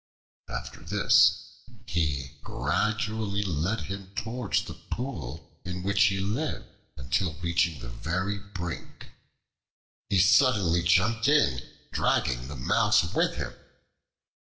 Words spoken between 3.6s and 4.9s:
him towards the